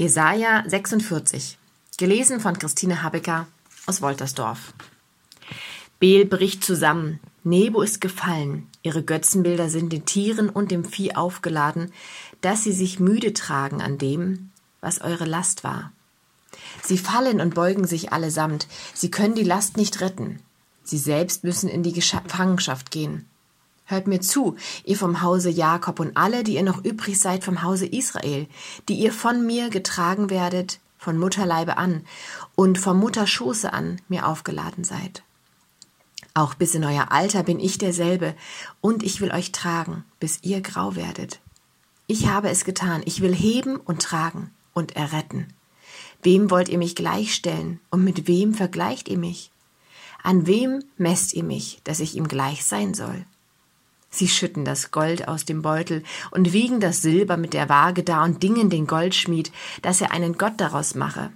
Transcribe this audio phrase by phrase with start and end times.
[0.00, 1.58] Jesaja 46.
[1.98, 3.46] Gelesen von Christine Habecker
[3.84, 4.72] aus Woltersdorf.
[5.98, 7.20] Beel bricht zusammen.
[7.44, 8.66] Nebo ist gefallen.
[8.82, 11.92] Ihre Götzenbilder sind den Tieren und dem Vieh aufgeladen,
[12.40, 14.48] dass sie sich müde tragen an dem,
[14.80, 15.92] was eure Last war.
[16.82, 18.68] Sie fallen und beugen sich allesamt.
[18.94, 20.40] Sie können die Last nicht retten.
[20.82, 23.29] Sie selbst müssen in die Gefangenschaft gehen.
[23.90, 24.54] Hört mir zu,
[24.84, 28.46] ihr vom Hause Jakob und alle, die ihr noch übrig seid vom Hause Israel,
[28.88, 32.04] die ihr von mir getragen werdet, von Mutterleibe an
[32.54, 35.24] und vom Mutterschoße an mir aufgeladen seid.
[36.34, 38.36] Auch bis in euer Alter bin ich derselbe,
[38.80, 41.40] und ich will euch tragen, bis ihr grau werdet.
[42.06, 45.52] Ich habe es getan, ich will heben und tragen und erretten.
[46.22, 49.50] Wem wollt ihr mich gleichstellen, und mit wem vergleicht ihr mich?
[50.22, 53.26] An wem messt ihr mich, dass ich ihm gleich sein soll?
[54.10, 58.24] Sie schütten das Gold aus dem Beutel und wiegen das Silber mit der Waage da
[58.24, 61.30] und dingen den Goldschmied, dass er einen Gott daraus mache,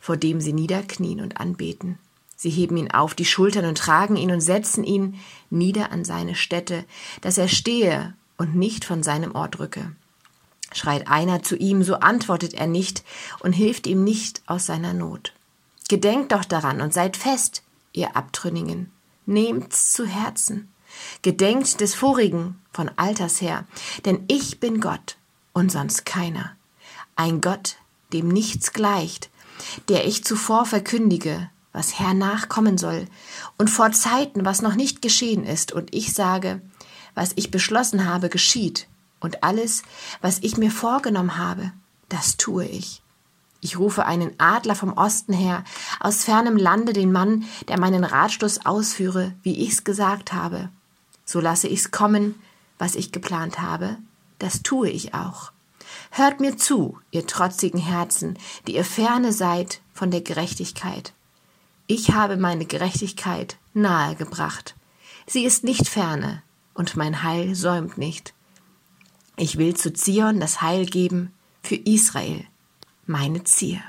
[0.00, 1.98] vor dem sie niederknien und anbeten.
[2.36, 6.34] Sie heben ihn auf die Schultern und tragen ihn und setzen ihn nieder an seine
[6.34, 6.84] Stätte,
[7.20, 9.92] dass er stehe und nicht von seinem Ort rücke.
[10.72, 13.04] Schreit einer zu ihm, so antwortet er nicht
[13.40, 15.32] und hilft ihm nicht aus seiner Not.
[15.88, 17.62] Gedenkt doch daran und seid fest,
[17.92, 18.90] ihr Abtrünnigen.
[19.26, 20.73] Nehmt's zu Herzen.
[21.22, 23.64] Gedenkt des Vorigen von Alters her,
[24.04, 25.16] denn ich bin Gott
[25.52, 26.56] und sonst keiner.
[27.16, 27.76] Ein Gott,
[28.12, 29.30] dem nichts gleicht,
[29.88, 33.06] der ich zuvor verkündige, was hernach kommen soll,
[33.58, 36.60] und vor Zeiten, was noch nicht geschehen ist, und ich sage,
[37.14, 38.88] was ich beschlossen habe, geschieht,
[39.20, 39.82] und alles,
[40.20, 41.72] was ich mir vorgenommen habe,
[42.08, 43.02] das tue ich.
[43.60, 45.64] Ich rufe einen Adler vom Osten her,
[45.98, 50.68] aus fernem Lande den Mann, der meinen Ratschluss ausführe, wie ich's gesagt habe.
[51.24, 52.34] So lasse ich's kommen,
[52.78, 53.96] was ich geplant habe,
[54.38, 55.52] das tue ich auch.
[56.10, 61.12] Hört mir zu, ihr trotzigen Herzen, die ihr ferne seid von der Gerechtigkeit.
[61.86, 64.74] Ich habe meine Gerechtigkeit nahe gebracht.
[65.26, 66.42] Sie ist nicht ferne,
[66.74, 68.34] und mein Heil säumt nicht.
[69.36, 71.32] Ich will zu Zion das Heil geben
[71.62, 72.44] für Israel,
[73.06, 73.80] meine Zier.